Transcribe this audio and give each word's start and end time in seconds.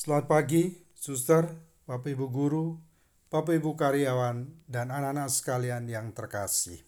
Selamat 0.00 0.32
pagi, 0.32 0.80
suster, 0.96 1.44
Bapak 1.84 2.16
Ibu 2.16 2.32
guru, 2.32 2.80
Bapak 3.28 3.52
Ibu 3.60 3.76
karyawan, 3.76 4.64
dan 4.64 4.88
anak-anak 4.88 5.28
sekalian 5.28 5.92
yang 5.92 6.16
terkasih. 6.16 6.80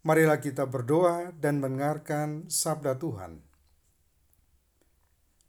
Marilah 0.00 0.40
kita 0.40 0.64
berdoa 0.64 1.36
dan 1.36 1.60
mendengarkan 1.60 2.48
sabda 2.48 2.96
Tuhan. 2.96 3.44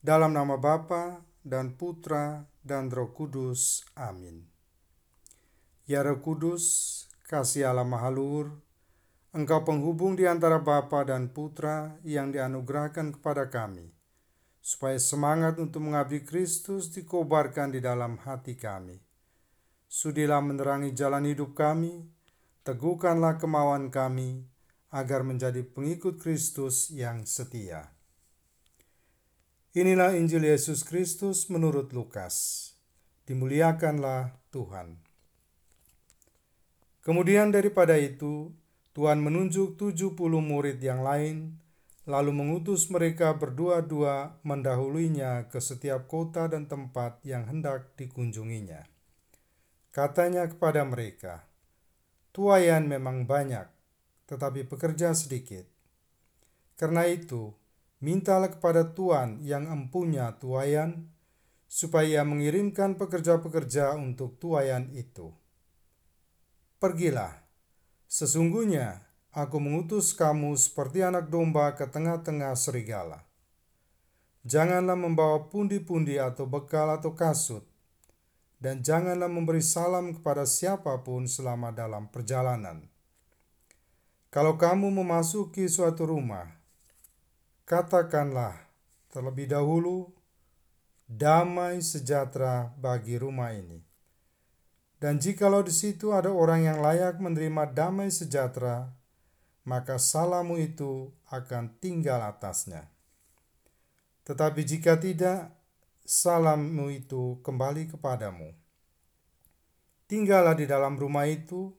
Dalam 0.03 0.35
nama 0.35 0.59
Bapa 0.59 1.23
dan 1.47 1.79
Putra 1.79 2.43
dan 2.59 2.91
Roh 2.91 3.15
Kudus. 3.15 3.87
Amin. 3.95 4.43
Ya 5.87 6.03
Roh 6.03 6.19
Kudus, 6.19 7.07
kasih 7.23 7.71
Allah 7.71 7.87
Mahaluhur, 7.87 8.51
Engkau 9.31 9.63
penghubung 9.63 10.19
di 10.19 10.27
antara 10.27 10.59
Bapa 10.59 11.07
dan 11.07 11.31
Putra 11.31 11.95
yang 12.03 12.35
dianugerahkan 12.35 13.15
kepada 13.15 13.47
kami, 13.47 13.95
supaya 14.63 14.95
semangat 14.95 15.59
untuk 15.59 15.83
mengabdi 15.83 16.23
Kristus 16.23 16.87
dikobarkan 16.95 17.75
di 17.75 17.83
dalam 17.83 18.15
hati 18.23 18.55
kami. 18.55 18.95
Sudilah 19.91 20.39
menerangi 20.39 20.95
jalan 20.95 21.27
hidup 21.27 21.51
kami, 21.51 22.07
teguhkanlah 22.63 23.35
kemauan 23.43 23.91
kami, 23.91 24.47
agar 24.87 25.27
menjadi 25.27 25.67
pengikut 25.67 26.15
Kristus 26.15 26.87
yang 26.95 27.27
setia. 27.27 27.91
Inilah 29.75 30.15
Injil 30.15 30.47
Yesus 30.47 30.87
Kristus 30.87 31.51
menurut 31.51 31.91
Lukas. 31.91 32.69
Dimuliakanlah 33.27 34.37
Tuhan. 34.53 35.01
Kemudian 37.03 37.51
daripada 37.51 37.99
itu, 37.99 38.55
Tuhan 38.95 39.19
menunjuk 39.19 39.75
tujuh 39.75 40.13
puluh 40.13 40.39
murid 40.39 40.77
yang 40.79 41.01
lain, 41.01 41.57
lalu 42.03 42.31
mengutus 42.35 42.91
mereka 42.91 43.31
berdua-dua 43.35 44.39
mendahuluinya 44.43 45.47
ke 45.47 45.59
setiap 45.63 46.11
kota 46.11 46.51
dan 46.51 46.67
tempat 46.67 47.23
yang 47.23 47.47
hendak 47.47 47.95
dikunjunginya. 47.95 48.83
Katanya 49.93 50.49
kepada 50.49 50.83
mereka, 50.83 51.47
Tuayan 52.33 52.89
memang 52.89 53.29
banyak, 53.29 53.69
tetapi 54.25 54.65
pekerja 54.65 55.13
sedikit. 55.13 55.69
Karena 56.73 57.05
itu, 57.05 57.53
mintalah 58.01 58.49
kepada 58.49 58.89
Tuhan 58.89 59.45
yang 59.45 59.69
empunya 59.69 60.33
tuayan, 60.41 61.13
supaya 61.69 62.25
mengirimkan 62.25 62.97
pekerja-pekerja 62.97 63.93
untuk 63.93 64.41
tuayan 64.41 64.89
itu. 64.97 65.29
Pergilah, 66.81 67.43
Sesungguhnya 68.13 69.01
aku 69.33 69.57
mengutus 69.57 70.13
kamu 70.13 70.53
seperti 70.55 71.01
anak 71.01 71.27
domba 71.27 71.73
ke 71.73 71.89
tengah-tengah 71.89 72.53
serigala. 72.53 73.25
Janganlah 74.45 74.95
membawa 74.95 75.49
pundi-pundi 75.49 76.21
atau 76.21 76.45
bekal 76.45 76.93
atau 76.93 77.17
kasut, 77.17 77.65
dan 78.61 78.79
janganlah 78.85 79.27
memberi 79.27 79.59
salam 79.59 80.13
kepada 80.13 80.45
siapa 80.45 81.01
pun 81.01 81.25
selama 81.25 81.73
dalam 81.73 82.07
perjalanan. 82.07 82.85
Kalau 84.29 84.55
kamu 84.55 84.93
memasuki 84.93 85.65
suatu 85.65 86.07
rumah, 86.07 86.47
katakanlah 87.65 88.55
terlebih 89.09 89.49
dahulu, 89.49 90.13
damai 91.09 91.81
sejahtera 91.81 92.73
bagi 92.77 93.17
rumah 93.17 93.53
ini 93.53 93.93
dan 95.03 95.19
jikalau 95.19 95.59
di 95.59 95.75
situ 95.75 96.15
ada 96.15 96.31
orang 96.31 96.63
yang 96.63 96.79
layak 96.79 97.19
menerima 97.19 97.75
damai 97.75 98.07
sejahtera, 98.07 98.87
maka 99.63 99.95
salamu 99.95 100.59
itu 100.59 101.11
akan 101.31 101.79
tinggal 101.79 102.19
atasnya. 102.23 102.91
Tetapi 104.23 104.61
jika 104.63 104.99
tidak, 104.99 105.51
salammu 106.03 106.91
itu 106.91 107.39
kembali 107.43 107.91
kepadamu. 107.95 108.55
Tinggallah 110.07 110.55
di 110.55 110.67
dalam 110.67 110.99
rumah 110.99 111.27
itu, 111.27 111.71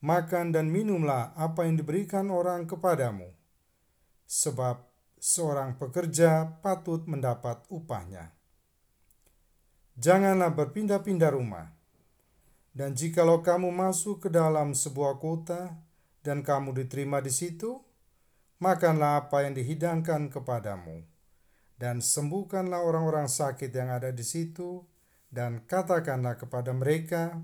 makan 0.00 0.52
dan 0.52 0.72
minumlah 0.72 1.36
apa 1.36 1.68
yang 1.68 1.76
diberikan 1.76 2.32
orang 2.32 2.64
kepadamu, 2.64 3.28
sebab 4.24 4.80
seorang 5.20 5.76
pekerja 5.76 6.60
patut 6.64 7.04
mendapat 7.04 7.60
upahnya. 7.68 8.32
Janganlah 10.00 10.56
berpindah-pindah 10.56 11.30
rumah 11.36 11.68
dan 12.72 12.96
jikalau 12.96 13.44
kamu 13.44 13.68
masuk 13.68 14.24
ke 14.24 14.28
dalam 14.32 14.72
sebuah 14.72 15.20
kota 15.20 15.76
dan 16.20 16.44
kamu 16.44 16.76
diterima 16.76 17.24
di 17.24 17.32
situ, 17.32 17.80
makanlah 18.60 19.26
apa 19.26 19.44
yang 19.48 19.56
dihidangkan 19.56 20.28
kepadamu, 20.28 21.04
dan 21.80 22.04
sembuhkanlah 22.04 22.84
orang-orang 22.84 23.28
sakit 23.28 23.72
yang 23.72 23.88
ada 23.88 24.12
di 24.12 24.24
situ, 24.24 24.84
dan 25.32 25.64
katakanlah 25.64 26.36
kepada 26.36 26.74
mereka, 26.76 27.40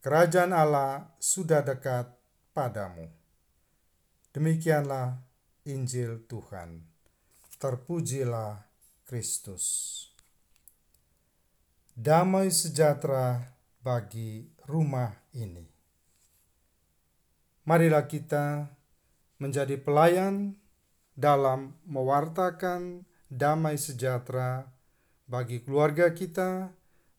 Kerajaan 0.00 0.56
Allah 0.56 1.12
sudah 1.20 1.60
dekat 1.60 2.08
padamu. 2.56 3.04
Demikianlah 4.32 5.20
Injil 5.68 6.24
Tuhan. 6.24 6.88
Terpujilah 7.60 8.64
Kristus. 9.04 10.08
Damai 11.92 12.48
sejahtera 12.48 13.44
bagi 13.84 14.48
rumah 14.64 15.12
ini. 15.36 15.79
Marilah 17.68 18.08
kita 18.08 18.72
menjadi 19.40 19.76
pelayan 19.80 20.56
dalam 21.16 21.76
mewartakan 21.84 23.04
damai 23.28 23.76
sejahtera 23.76 24.68
bagi 25.28 25.62
keluarga 25.62 26.10
kita, 26.10 26.72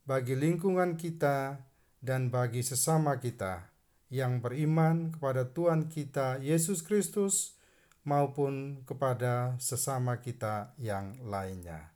bagi 0.03 0.35
lingkungan 0.35 0.99
kita, 0.99 1.61
dan 2.01 2.33
bagi 2.33 2.65
sesama 2.65 3.21
kita 3.21 3.69
yang 4.11 4.41
beriman 4.41 5.13
kepada 5.15 5.47
Tuhan 5.47 5.87
kita 5.87 6.41
Yesus 6.41 6.81
Kristus 6.81 7.55
maupun 8.01 8.81
kepada 8.83 9.55
sesama 9.61 10.17
kita 10.17 10.73
yang 10.81 11.21
lainnya. 11.21 11.93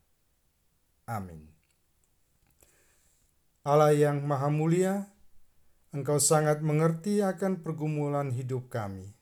Amin. 1.09 1.50
Allah 3.66 3.97
yang 3.97 4.22
Maha 4.22 4.53
Mulia, 4.53 5.09
Engkau 5.95 6.19
sangat 6.19 6.59
mengerti 6.59 7.23
akan 7.23 7.63
pergumulan 7.63 8.28
hidup 8.35 8.67
kami. 8.67 9.16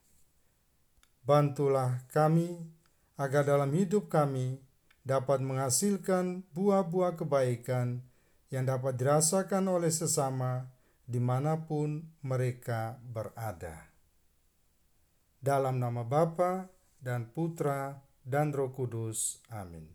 Bantulah 1.22 2.02
kami 2.10 2.66
agar 3.14 3.46
dalam 3.46 3.70
hidup 3.78 4.10
kami 4.10 4.58
dapat 5.06 5.46
menghasilkan 5.46 6.42
buah-buah 6.50 7.14
kebaikan 7.14 8.02
yang 8.50 8.66
dapat 8.66 8.98
dirasakan 8.98 9.70
oleh 9.70 9.94
sesama 9.94 10.74
di 11.06 11.22
mana 11.22 11.62
pun 11.62 12.10
mereka 12.26 12.98
berada. 13.06 13.94
Dalam 15.38 15.78
nama 15.78 16.02
Bapa 16.02 16.74
dan 16.98 17.30
Putra 17.30 18.02
dan 18.26 18.50
Roh 18.50 18.74
Kudus. 18.74 19.46
Amin. 19.54 19.94